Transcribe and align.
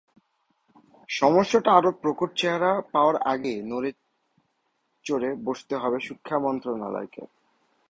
সমস্যাটা 1.09 1.69
আরও 1.73 1.91
প্রকট 2.01 2.29
চেহারা 2.35 2.71
পাওয়ার 2.93 3.15
আগেই 3.23 3.59
নড়েচড়ে 3.63 5.29
বসতে 5.45 5.75
হবে 5.75 5.97
শিক্ষা 5.99 6.37
মন্ত্রণালয়কে। 6.39 7.23